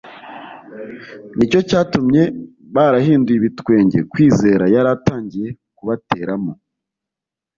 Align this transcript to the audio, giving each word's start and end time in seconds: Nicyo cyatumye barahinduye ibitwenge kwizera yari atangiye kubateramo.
Nicyo 1.35 1.59
cyatumye 1.69 2.23
barahinduye 2.75 3.37
ibitwenge 3.39 3.99
kwizera 4.11 4.63
yari 4.73 4.89
atangiye 4.95 5.49
kubateramo. 5.77 6.51